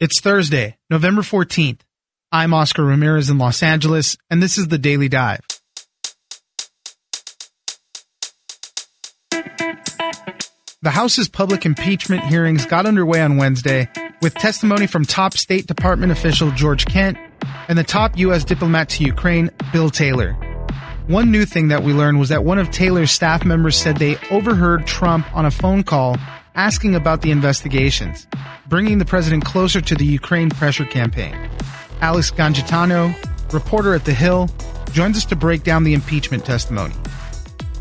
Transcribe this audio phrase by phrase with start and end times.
[0.00, 1.80] It's Thursday, November 14th.
[2.30, 5.40] I'm Oscar Ramirez in Los Angeles, and this is the Daily Dive.
[10.82, 13.88] The House's public impeachment hearings got underway on Wednesday
[14.22, 17.18] with testimony from top State Department official George Kent
[17.66, 18.44] and the top U.S.
[18.44, 20.34] diplomat to Ukraine, Bill Taylor.
[21.08, 24.16] One new thing that we learned was that one of Taylor's staff members said they
[24.30, 26.16] overheard Trump on a phone call
[26.54, 28.28] asking about the investigations,
[28.68, 31.34] bringing the president closer to the Ukraine pressure campaign.
[32.00, 33.14] Alex Gangitano,
[33.52, 34.50] reporter at The Hill,
[34.92, 36.94] joins us to break down the impeachment testimony.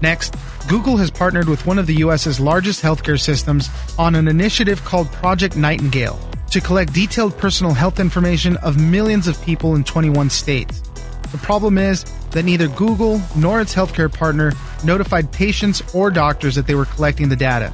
[0.01, 0.35] Next,
[0.67, 5.11] Google has partnered with one of the US's largest healthcare systems on an initiative called
[5.11, 6.19] Project Nightingale
[6.51, 10.81] to collect detailed personal health information of millions of people in 21 states.
[11.31, 14.53] The problem is that neither Google nor its healthcare partner
[14.85, 17.73] notified patients or doctors that they were collecting the data.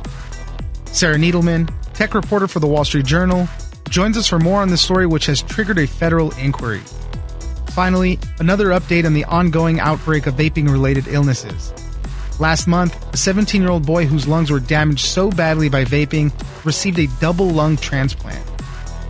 [0.86, 3.48] Sarah Needleman, tech reporter for the Wall Street Journal,
[3.90, 6.82] joins us for more on the story which has triggered a federal inquiry.
[7.72, 11.74] Finally, another update on the ongoing outbreak of vaping related illnesses.
[12.40, 16.32] Last month, a 17 year old boy whose lungs were damaged so badly by vaping
[16.66, 18.46] received a double lung transplant.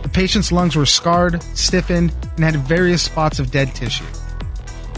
[0.02, 4.04] The patient's lungs were scarred, stiffened, and had various spots of dead tissue.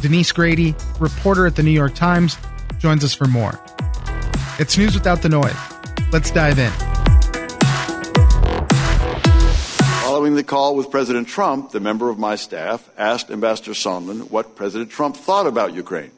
[0.00, 2.36] Denise Grady, reporter at the New York Times,
[2.78, 3.58] joins us for more.
[4.58, 5.56] It's news without the noise.
[6.12, 6.85] Let's dive in.
[10.16, 14.56] Following the call with President Trump, the member of my staff asked Ambassador Sondland what
[14.56, 16.10] President Trump thought about Ukraine.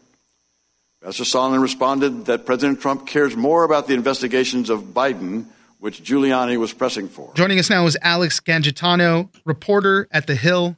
[1.03, 5.47] Ambassador Sondland responded that President Trump cares more about the investigations of Biden,
[5.81, 7.35] which Giuliani was pressing for.
[7.35, 10.77] Joining us now is Alex Gangitano, reporter at The Hill.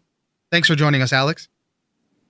[0.51, 1.47] Thanks for joining us, Alex.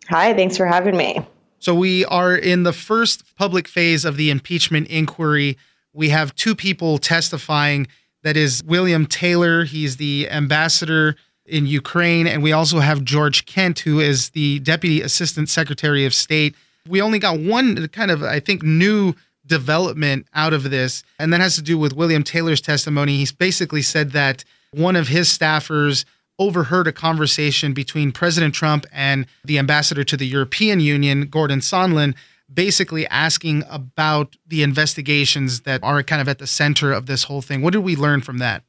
[0.09, 1.25] Hi, thanks for having me.
[1.61, 5.57] So, we are in the first public phase of the impeachment inquiry.
[5.93, 7.87] We have two people testifying.
[8.23, 9.65] That is William Taylor.
[9.65, 12.27] He's the ambassador in Ukraine.
[12.27, 16.55] And we also have George Kent, who is the Deputy Assistant Secretary of State.
[16.89, 19.15] We only got one kind of, I think, new
[19.47, 23.17] development out of this, and that has to do with William Taylor's testimony.
[23.17, 26.05] He's basically said that one of his staffers
[26.39, 32.15] overheard a conversation between President Trump and the ambassador to the European Union, Gordon Sondland,
[32.53, 37.43] basically asking about the investigations that are kind of at the center of this whole
[37.43, 37.63] thing.
[37.63, 38.65] What did we learn from that?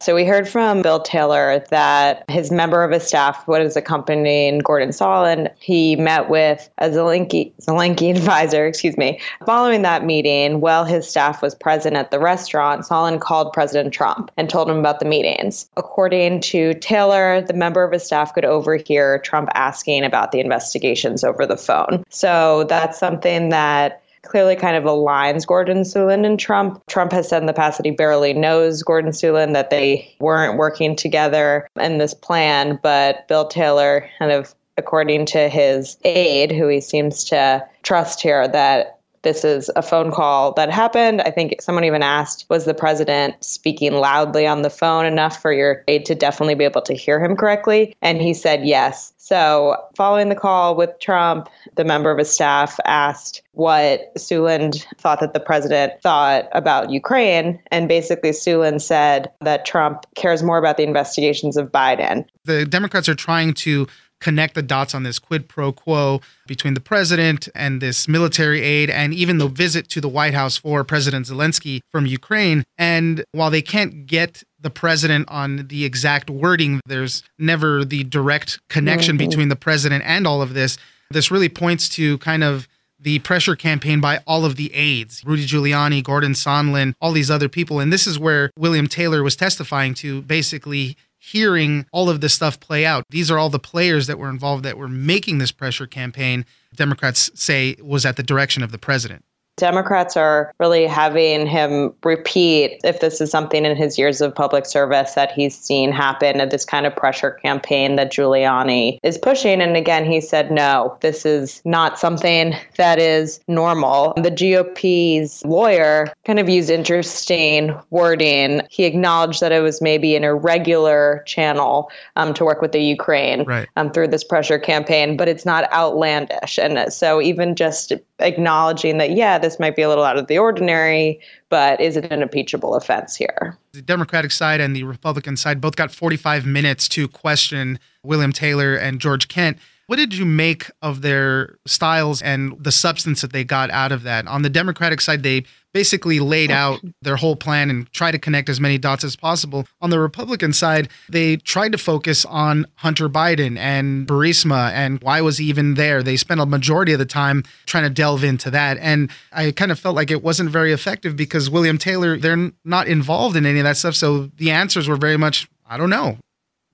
[0.00, 4.58] So we heard from Bill Taylor that his member of his staff, what is accompanying
[4.58, 9.18] Gordon Sondland, he met with a Zelensky, Zelensky advisor, excuse me.
[9.46, 14.30] Following that meeting, while his staff was present at the restaurant, Sondland called President Trump
[14.36, 15.68] and told him about the meetings.
[15.78, 21.24] According to Taylor, the member of his staff could overhear Trump asking about the investigations
[21.24, 22.04] over the phone.
[22.10, 26.82] So that's something that clearly kind of aligns Gordon Sondland and Trump.
[26.86, 30.58] Trump has said in the past that he barely knows Gordon Sondland, that they weren't
[30.58, 36.68] working together in this plan, but Bill Taylor kind of according to his aide, who
[36.68, 38.95] he seems to trust here, that
[39.26, 41.20] this is a phone call that happened.
[41.22, 45.52] I think someone even asked, was the president speaking loudly on the phone enough for
[45.52, 47.96] your aide to definitely be able to hear him correctly?
[48.02, 49.12] And he said yes.
[49.18, 55.18] So, following the call with Trump, the member of his staff asked what Sondland thought
[55.18, 57.60] that the president thought about Ukraine.
[57.72, 62.24] And basically, Sondland said that Trump cares more about the investigations of Biden.
[62.44, 63.88] The Democrats are trying to
[64.20, 68.90] connect the dots on this quid pro quo between the president and this military aid,
[68.90, 72.64] and even the visit to the White House for President Zelensky from Ukraine.
[72.78, 78.60] And while they can't get the president on the exact wording, there's never the direct
[78.68, 79.28] connection mm-hmm.
[79.28, 80.78] between the president and all of this.
[81.10, 82.66] This really points to kind of
[82.98, 87.48] the pressure campaign by all of the aides Rudy Giuliani, Gordon Sondland, all these other
[87.48, 87.78] people.
[87.78, 92.60] And this is where William Taylor was testifying to basically hearing all of this stuff
[92.60, 93.04] play out.
[93.10, 96.46] These are all the players that were involved that were making this pressure campaign.
[96.74, 99.24] Democrats say was at the direction of the president.
[99.56, 104.66] Democrats are really having him repeat if this is something in his years of public
[104.66, 109.62] service that he's seen happen at this kind of pressure campaign that Giuliani is pushing.
[109.62, 114.12] And again, he said, no, this is not something that is normal.
[114.16, 118.60] The GOP's lawyer kind of used interesting wording.
[118.70, 123.44] He acknowledged that it was maybe an irregular channel um, to work with the Ukraine
[123.44, 123.68] right.
[123.76, 126.58] um, through this pressure campaign, but it's not outlandish.
[126.58, 130.38] And so even just acknowledging that, yeah, this might be a little out of the
[130.38, 133.56] ordinary, but is it an impeachable offense here?
[133.72, 138.74] The Democratic side and the Republican side both got 45 minutes to question William Taylor
[138.74, 139.58] and George Kent.
[139.86, 144.02] What did you make of their styles and the substance that they got out of
[144.02, 144.26] that?
[144.26, 148.48] On the Democratic side, they basically laid out their whole plan and tried to connect
[148.48, 149.64] as many dots as possible.
[149.80, 155.20] On the Republican side, they tried to focus on Hunter Biden and Burisma and why
[155.20, 156.02] was he even there.
[156.02, 158.78] They spent a majority of the time trying to delve into that.
[158.78, 162.88] And I kind of felt like it wasn't very effective because William Taylor, they're not
[162.88, 163.94] involved in any of that stuff.
[163.94, 166.18] So the answers were very much, I don't know.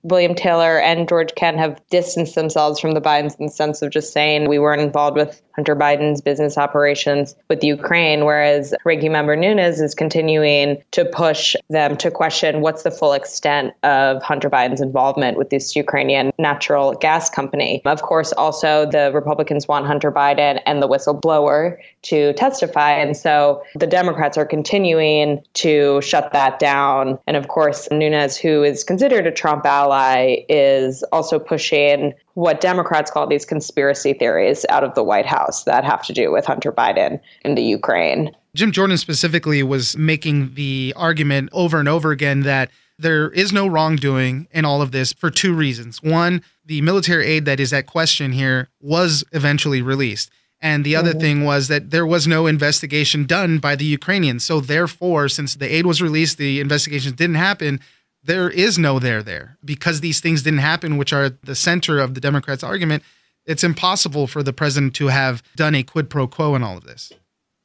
[0.03, 3.89] William Taylor and George Kent have distanced themselves from the Bidens in the sense of
[3.89, 9.35] just saying we weren't involved with Hunter Biden's business operations with Ukraine, whereas Ranking Member
[9.35, 14.81] Nunes is continuing to push them to question what's the full extent of Hunter Biden's
[14.81, 17.81] involvement with this Ukrainian natural gas company.
[17.85, 22.91] Of course, also the Republicans want Hunter Biden and the whistleblower to testify.
[22.91, 27.19] And so the Democrats are continuing to shut that down.
[27.27, 33.11] And of course, Nunes, who is considered a Trump ally, is also pushing what Democrats
[33.11, 36.71] call these conspiracy theories out of the White House that have to do with Hunter
[36.71, 38.35] Biden and the Ukraine.
[38.55, 42.69] Jim Jordan specifically was making the argument over and over again that
[42.99, 46.01] there is no wrongdoing in all of this for two reasons.
[46.03, 50.31] One, the military aid that is at question here was eventually released.
[50.63, 51.19] And the other mm-hmm.
[51.19, 54.43] thing was that there was no investigation done by the Ukrainians.
[54.43, 57.79] So, therefore, since the aid was released, the investigations didn't happen
[58.23, 62.13] there is no there there because these things didn't happen, which are the center of
[62.13, 63.03] the Democrats' argument.
[63.45, 66.85] It's impossible for the president to have done a quid pro quo in all of
[66.85, 67.11] this.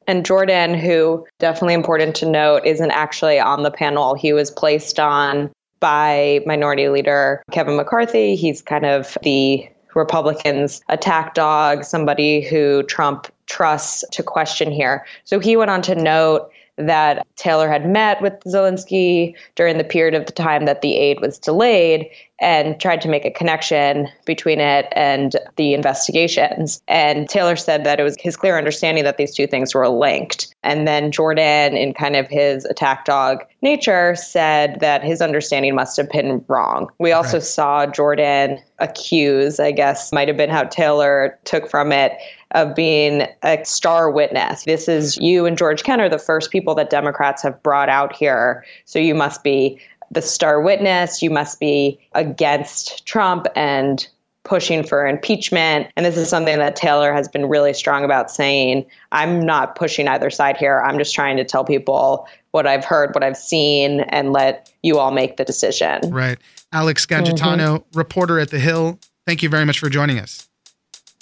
[0.07, 4.15] And Jordan, who definitely important to note, isn't actually on the panel.
[4.15, 8.35] He was placed on by Minority Leader Kevin McCarthy.
[8.35, 15.05] He's kind of the Republicans' attack dog, somebody who Trump trusts to question here.
[15.23, 20.13] So he went on to note that Taylor had met with Zelensky during the period
[20.13, 22.09] of the time that the aid was delayed
[22.41, 26.81] and tried to make a connection between it and the investigations.
[26.87, 30.53] And Taylor said that it was his clear understanding that these two things were linked.
[30.63, 35.97] And then Jordan, in kind of his attack dog nature, said that his understanding must
[35.97, 36.89] have been wrong.
[36.99, 37.43] We also right.
[37.43, 42.13] saw Jordan accuse, I guess might have been how Taylor took from it,
[42.51, 44.63] of being a star witness.
[44.63, 48.15] This is you and George Kent are the first people that Democrats have brought out
[48.15, 48.65] here.
[48.85, 49.79] So you must be
[50.11, 54.07] the star witness, you must be against Trump and
[54.43, 55.87] pushing for impeachment.
[55.95, 60.07] And this is something that Taylor has been really strong about saying, I'm not pushing
[60.07, 60.81] either side here.
[60.81, 64.97] I'm just trying to tell people what I've heard, what I've seen, and let you
[64.97, 66.09] all make the decision.
[66.09, 66.39] Right.
[66.71, 67.97] Alex Gangitano, mm-hmm.
[67.97, 70.47] reporter at The Hill, thank you very much for joining us.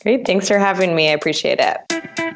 [0.04, 0.26] Great.
[0.26, 1.10] Thanks for having me.
[1.10, 2.27] I appreciate it.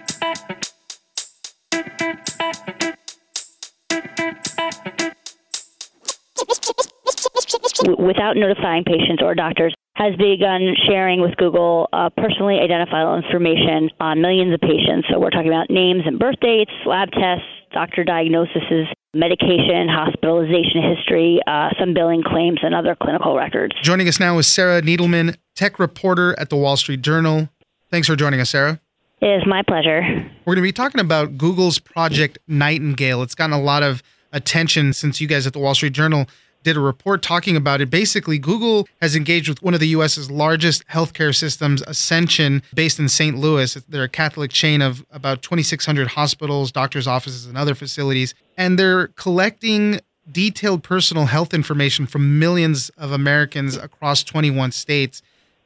[7.88, 14.22] Without notifying patients or doctors, has begun sharing with Google uh, personally identifiable information on
[14.22, 15.08] millions of patients.
[15.12, 21.40] So we're talking about names and birth dates, lab tests, doctor diagnoses, medication, hospitalization history,
[21.46, 23.76] uh, some billing claims, and other clinical records.
[23.82, 27.50] Joining us now is Sarah Needleman, tech reporter at the Wall Street Journal.
[27.90, 28.80] Thanks for joining us, Sarah.
[29.20, 30.02] It is my pleasure.
[30.46, 33.22] We're going to be talking about Google's Project Nightingale.
[33.22, 34.02] It's gotten a lot of
[34.32, 36.26] attention since you guys at the Wall Street Journal
[36.64, 37.90] did a report talking about it.
[37.90, 43.10] Basically, Google has engaged with one of the US's largest healthcare systems, Ascension, based in
[43.10, 43.38] St.
[43.38, 43.74] Louis.
[43.90, 48.34] They're a Catholic chain of about 2,600 hospitals, doctors' offices, and other facilities.
[48.58, 50.00] And they're collecting
[50.32, 55.22] detailed personal health information from millions of Americans across 21 states.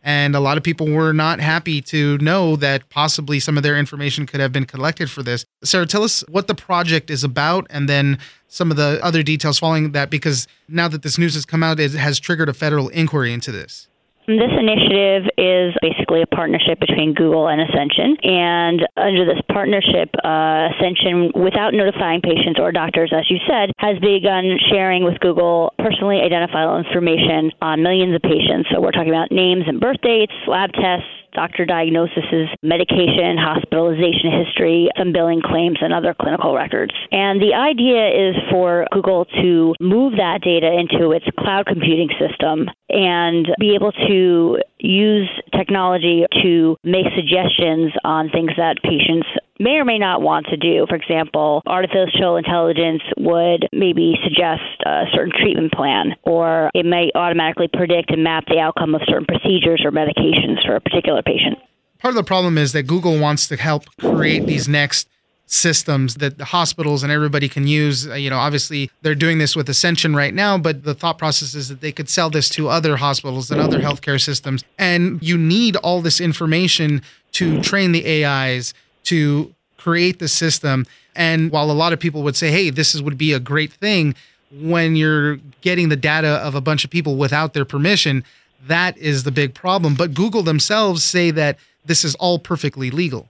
[0.08, 3.76] And a lot of people were not happy to know that possibly some of their
[3.76, 5.46] information could have been collected for this.
[5.64, 9.58] Sarah, tell us what the project is about and then some of the other details
[9.58, 12.90] following that, because now that this news has come out, it has triggered a federal
[12.90, 13.88] inquiry into this.
[14.28, 18.18] This initiative is basically a partnership between Google and Ascension.
[18.24, 24.00] And under this partnership, uh, Ascension, without notifying patients or doctors, as you said, has
[24.00, 28.70] begun sharing with Google personally identifiable information on millions of patients.
[28.74, 31.06] So we're talking about names and birth dates, lab tests,
[31.36, 36.94] doctor diagnoses, medication, hospitalization history, some billing claims, and other clinical records.
[37.12, 42.70] And the idea is for Google to move that data into its cloud computing system
[42.90, 49.28] and be able to use technology to make suggestions on things that patients
[49.60, 50.86] may or may not want to do.
[50.88, 57.70] For example, artificial intelligence would maybe suggest a certain treatment plan, or it may automatically
[57.72, 61.58] predict and map the outcome of certain procedures or medications for a particular patient.
[62.00, 65.08] Part of the problem is that Google wants to help create these next
[65.48, 68.08] systems that the hospitals and everybody can use.
[68.08, 71.54] Uh, you know, obviously they're doing this with Ascension right now, but the thought process
[71.54, 74.64] is that they could sell this to other hospitals and other healthcare systems.
[74.80, 77.02] And you need all this information
[77.34, 78.74] to train the AIs
[79.06, 80.86] to create the system.
[81.16, 83.72] And while a lot of people would say, hey, this is, would be a great
[83.72, 84.16] thing,
[84.52, 88.24] when you're getting the data of a bunch of people without their permission,
[88.68, 89.96] that is the big problem.
[89.96, 93.30] But Google themselves say that this is all perfectly legal.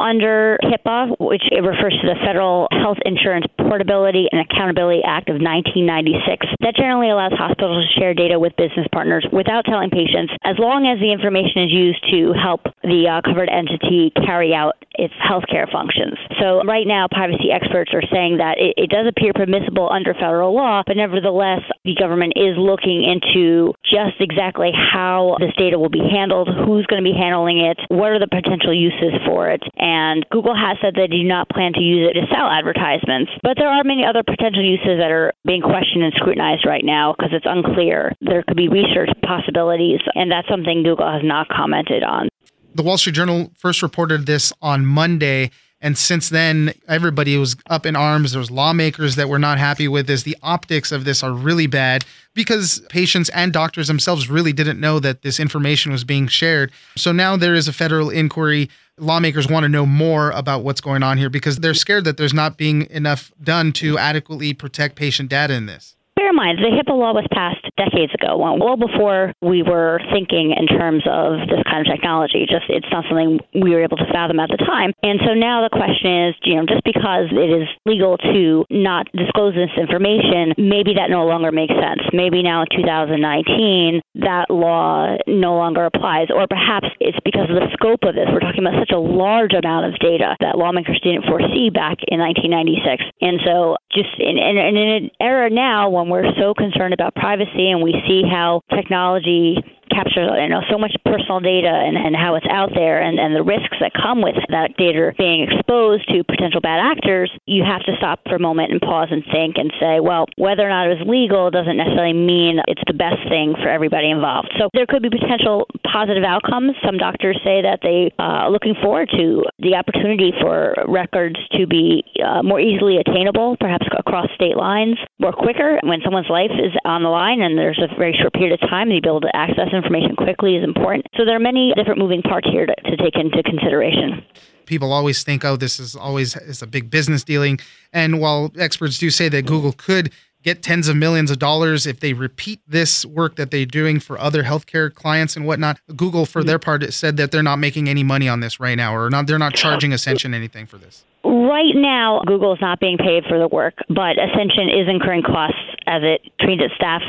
[0.00, 5.40] Under HIPAA, which it refers to the Federal Health Insurance Portability and Accountability Act of
[5.40, 6.46] 1996.
[6.60, 10.86] That generally allows hospitals to share data with business partners without telling patients, as long
[10.86, 15.70] as the information is used to help the uh, covered entity carry out its healthcare
[15.70, 16.14] functions.
[16.40, 20.54] So right now, privacy experts are saying that it, it does appear permissible under federal
[20.54, 26.02] law, but nevertheless, the government is looking into just exactly how this data will be
[26.02, 29.62] handled, who's going to be handling it, what are the potential uses for it.
[29.84, 33.30] And Google has said they do not plan to use it to sell advertisements.
[33.42, 37.12] But there are many other potential uses that are being questioned and scrutinized right now
[37.12, 38.12] because it's unclear.
[38.22, 42.30] There could be research possibilities, and that's something Google has not commented on.
[42.74, 45.50] The Wall Street Journal first reported this on Monday.
[45.84, 48.32] And since then, everybody was up in arms.
[48.32, 50.22] There was lawmakers that were not happy with this.
[50.22, 54.98] The optics of this are really bad because patients and doctors themselves really didn't know
[55.00, 56.72] that this information was being shared.
[56.96, 58.70] So now there is a federal inquiry.
[58.96, 62.32] Lawmakers want to know more about what's going on here because they're scared that there's
[62.32, 65.96] not being enough done to adequately protect patient data in this
[66.34, 71.02] mind, the HIPAA law was passed decades ago, well before we were thinking in terms
[71.06, 72.46] of this kind of technology.
[72.48, 74.92] Just it's not something we were able to fathom at the time.
[75.02, 79.10] And so now the question is, you know, just because it is legal to not
[79.12, 82.02] disclose this information, maybe that no longer makes sense.
[82.12, 87.70] Maybe now in 2019 that law no longer applies, or perhaps it's because of the
[87.74, 88.26] scope of this.
[88.30, 92.18] We're talking about such a large amount of data that lawmakers didn't foresee back in
[92.18, 93.04] 1996.
[93.20, 97.70] And so, just in, in, in an era now when we're so concerned about privacy
[97.70, 99.56] and we see how technology
[99.94, 103.34] captures you know so much personal data and, and how it's out there and, and
[103.34, 107.82] the risks that come with that data being exposed to potential bad actors, you have
[107.84, 110.86] to stop for a moment and pause and think and say, well, whether or not
[110.88, 114.50] it was legal doesn't necessarily mean it's the best thing for everybody involved.
[114.58, 116.72] So there could be potential positive outcomes.
[116.84, 121.66] Some doctors say that they uh, are looking forward to the opportunity for records to
[121.66, 126.72] be uh, more easily attainable, perhaps across state lines, more quicker when someone's life is
[126.84, 129.34] on the line and there's a very short period of time to be able to
[129.34, 129.83] access information
[130.16, 131.06] quickly is important.
[131.16, 134.22] So there are many different moving parts here to, to take into consideration
[134.66, 137.58] people always think, oh, this is always is a big business dealing.
[137.92, 140.10] And while experts do say that Google could
[140.42, 144.18] get tens of millions of dollars if they repeat this work that they're doing for
[144.20, 148.04] other healthcare clients and whatnot, Google, for their part, said that they're not making any
[148.04, 149.26] money on this right now, or not.
[149.26, 151.04] They're not charging Ascension anything for this.
[151.24, 155.58] Right now, Google is not being paid for the work, but Ascension is incurring costs
[155.86, 157.02] as it trains its staff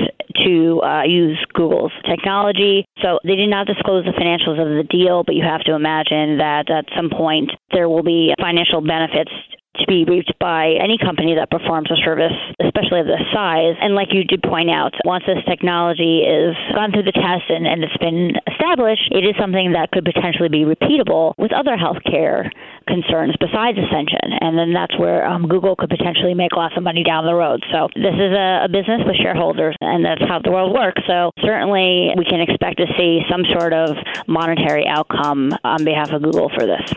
[0.46, 2.86] to uh, use Google's technology.
[3.02, 6.38] So they did not disclose the financials of the deal, but you have to imagine
[6.38, 9.32] that at some point there will be financial benefits
[9.80, 13.76] to be reached by any company that performs a service, especially of this size.
[13.82, 17.68] And like you did point out, once this technology is gone through the test and,
[17.68, 22.50] and it's been established, it is something that could potentially be repeatable with other healthcare
[22.88, 24.38] concerns besides Ascension.
[24.42, 27.64] And then that's where um, Google could potentially make lots of money down the road.
[27.72, 31.02] So this is a, a business with shareholders, and that's how the world works.
[31.08, 33.96] So certainly we can expect to see some sort of
[34.28, 36.94] monetary outcome on behalf of Google for this.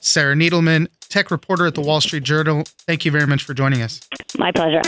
[0.00, 0.86] Sarah Needleman,
[1.16, 2.64] tech reporter at the Wall Street Journal.
[2.86, 4.00] Thank you very much for joining us.
[4.36, 4.82] My pleasure.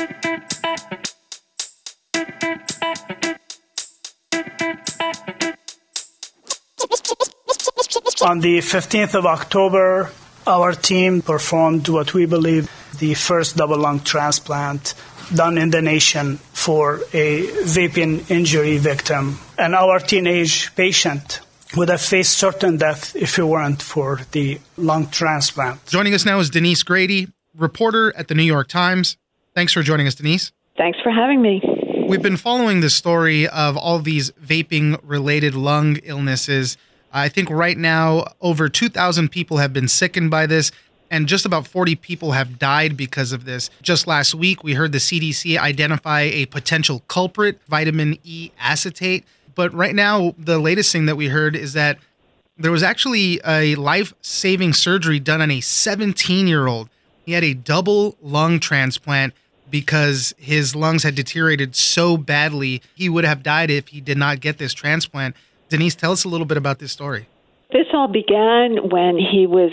[8.20, 10.10] On the 15th of October,
[10.46, 12.68] our team performed what we believe
[12.98, 14.92] the first double lung transplant
[15.34, 19.38] done in the nation for a vaping injury victim.
[19.56, 21.40] And our teenage patient
[21.76, 25.84] would have faced certain death if it weren't for the lung transplant.
[25.86, 29.16] Joining us now is Denise Grady, reporter at the New York Times.
[29.54, 30.52] Thanks for joining us, Denise.
[30.76, 31.60] Thanks for having me.
[32.08, 36.78] We've been following the story of all these vaping related lung illnesses.
[37.12, 40.70] I think right now over 2,000 people have been sickened by this,
[41.10, 43.70] and just about 40 people have died because of this.
[43.82, 49.24] Just last week, we heard the CDC identify a potential culprit, vitamin E acetate.
[49.58, 51.98] But right now, the latest thing that we heard is that
[52.56, 56.88] there was actually a life saving surgery done on a 17 year old.
[57.26, 59.34] He had a double lung transplant
[59.68, 62.82] because his lungs had deteriorated so badly.
[62.94, 65.34] He would have died if he did not get this transplant.
[65.68, 67.26] Denise, tell us a little bit about this story.
[67.72, 69.72] This all began when he was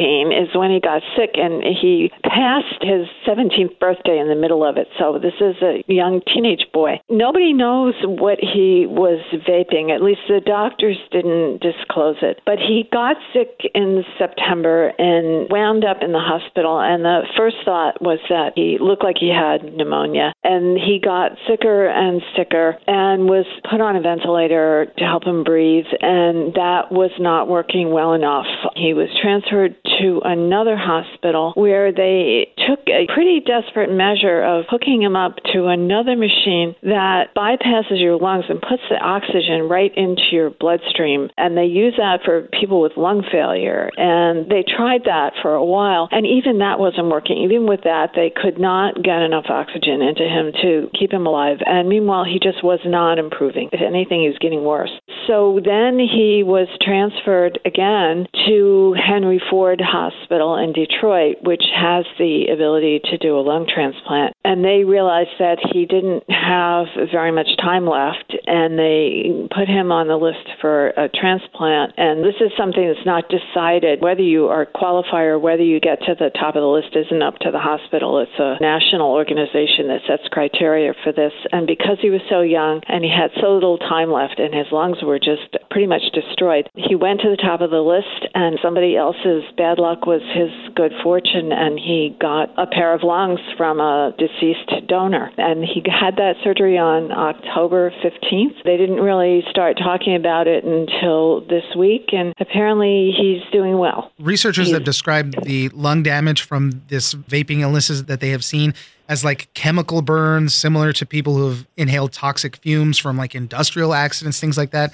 [0.00, 4.34] 16 vaping is when he got sick and he passed his 17th birthday in the
[4.34, 4.88] middle of it.
[4.98, 7.00] So this is a young teenage boy.
[7.08, 9.94] Nobody knows what he was vaping.
[9.94, 12.40] At least the doctors didn't disclose it.
[12.44, 16.80] But he got sick in September and wound up in the hospital.
[16.80, 20.32] And the first thought was that he looked like he had pneumonia.
[20.42, 25.44] And he got sicker and sicker and was put on a ventilator to help him
[25.44, 25.86] breathe.
[26.00, 28.46] And that was not working well enough.
[28.76, 35.02] He was transferred to another hospital where they took a pretty desperate measure of hooking
[35.02, 40.22] him up to another machine that bypasses your lungs and puts the oxygen right into
[40.32, 41.28] your bloodstream.
[41.36, 43.90] And they use that for people with lung failure.
[43.96, 46.08] And they tried that for a while.
[46.10, 47.38] And even that wasn't working.
[47.38, 51.58] Even with that, they could not get enough oxygen into him to keep him alive.
[51.64, 53.68] And meanwhile, he just was not improving.
[53.72, 54.90] If anything, he was getting worse.
[55.26, 62.46] So then he was transferred again to Henry Ford Hospital in Detroit, which has the
[62.52, 64.34] ability to do a lung transplant.
[64.44, 69.92] And they realized that he didn't have very much time left, and they put him
[69.92, 71.94] on the list for a transplant.
[71.96, 74.00] And this is something that's not decided.
[74.00, 77.22] Whether you are qualified or whether you get to the top of the list isn't
[77.22, 78.18] up to the hospital.
[78.20, 81.32] It's a national organization that sets criteria for this.
[81.52, 84.66] And because he was so young and he had so little time left and his
[84.72, 88.58] lungs were just pretty much destroyed, he went to the top of the list, and
[88.62, 93.40] somebody else's bad luck was his good fortune, and he got a pair of lungs
[93.56, 95.30] from a deceased donor.
[95.36, 97.92] And he had that surgery on October
[98.30, 98.62] 15th.
[98.64, 104.12] They didn't really start talking about it until this week, and apparently he's doing well.
[104.18, 108.74] Researchers he's, have described the lung damage from this vaping illnesses that they have seen
[109.08, 113.92] as like chemical burns, similar to people who have inhaled toxic fumes from like industrial
[113.92, 114.92] accidents, things like that.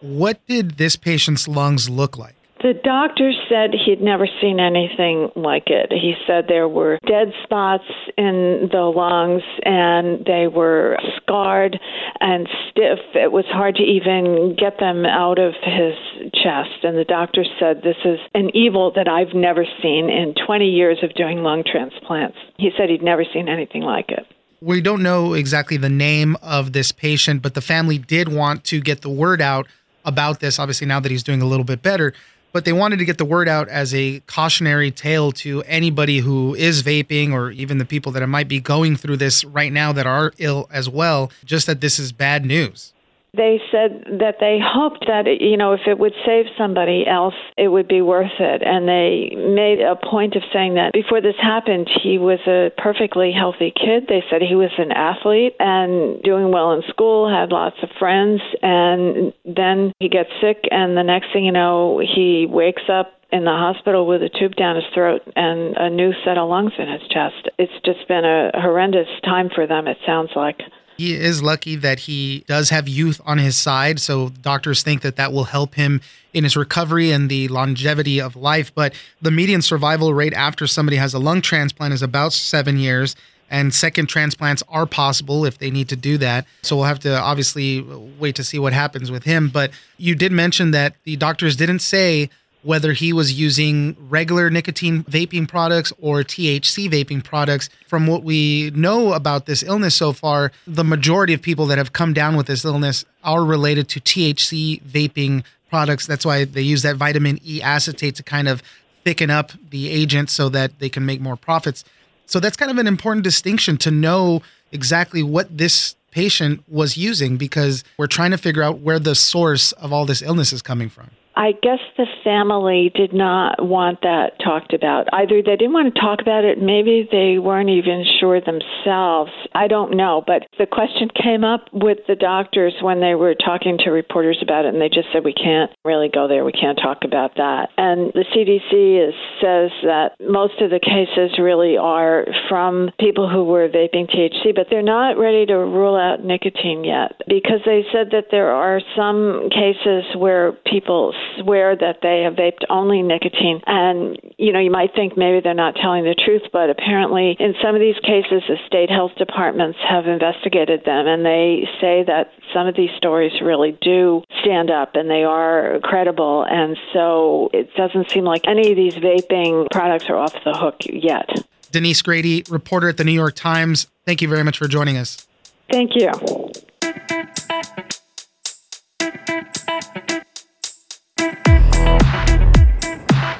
[0.00, 2.35] What did this patient's lungs look like?
[2.62, 5.92] The doctor said he'd never seen anything like it.
[5.92, 7.84] He said there were dead spots
[8.16, 11.78] in the lungs and they were scarred
[12.20, 12.98] and stiff.
[13.14, 15.94] It was hard to even get them out of his
[16.32, 16.82] chest.
[16.82, 20.98] And the doctor said, This is an evil that I've never seen in 20 years
[21.02, 22.38] of doing lung transplants.
[22.56, 24.26] He said he'd never seen anything like it.
[24.62, 28.80] We don't know exactly the name of this patient, but the family did want to
[28.80, 29.66] get the word out
[30.06, 32.14] about this, obviously, now that he's doing a little bit better
[32.56, 36.54] but they wanted to get the word out as a cautionary tale to anybody who
[36.54, 40.06] is vaping or even the people that might be going through this right now that
[40.06, 42.94] are ill as well, just that this is bad news
[43.34, 47.68] they said that they hoped that you know if it would save somebody else it
[47.68, 51.88] would be worth it and they made a point of saying that before this happened
[52.02, 56.72] he was a perfectly healthy kid they said he was an athlete and doing well
[56.72, 61.44] in school had lots of friends and then he gets sick and the next thing
[61.44, 65.76] you know he wakes up in the hospital with a tube down his throat and
[65.76, 67.50] a new set of lungs in his chest.
[67.58, 70.60] It's just been a horrendous time for them, it sounds like.
[70.96, 74.00] He is lucky that he does have youth on his side.
[74.00, 76.00] So doctors think that that will help him
[76.32, 78.74] in his recovery and the longevity of life.
[78.74, 83.14] But the median survival rate after somebody has a lung transplant is about seven years.
[83.48, 86.46] And second transplants are possible if they need to do that.
[86.62, 87.80] So we'll have to obviously
[88.18, 89.50] wait to see what happens with him.
[89.50, 92.28] But you did mention that the doctors didn't say
[92.66, 97.68] whether he was using regular nicotine vaping products or THC vaping products.
[97.86, 101.92] From what we know about this illness so far, the majority of people that have
[101.92, 106.06] come down with this illness are related to THC vaping products.
[106.06, 108.62] That's why they use that vitamin E acetate to kind of
[109.04, 111.84] thicken up the agent so that they can make more profits.
[112.26, 117.36] So that's kind of an important distinction to know exactly what this patient was using
[117.36, 120.88] because we're trying to figure out where the source of all this illness is coming
[120.88, 121.10] from.
[121.36, 125.06] I guess the family did not want that talked about.
[125.12, 129.30] Either they didn't want to talk about it, maybe they weren't even sure themselves.
[129.54, 130.24] I don't know.
[130.26, 134.64] But the question came up with the doctors when they were talking to reporters about
[134.64, 136.44] it, and they just said, we can't really go there.
[136.44, 137.68] We can't talk about that.
[137.76, 143.44] And the CDC is, says that most of the cases really are from people who
[143.44, 148.08] were vaping THC, but they're not ready to rule out nicotine yet because they said
[148.12, 153.60] that there are some cases where people swear that they have vaped only nicotine.
[153.66, 157.54] And, you know, you might think maybe they're not telling the truth, but apparently in
[157.62, 162.32] some of these cases, the state health departments have investigated them and they say that
[162.52, 166.44] some of these stories really do stand up and they are credible.
[166.48, 170.76] And so it doesn't seem like any of these vaping products are off the hook
[170.84, 171.28] yet.
[171.72, 175.26] Denise Grady, reporter at the New York Times, thank you very much for joining us.
[175.70, 176.10] Thank you.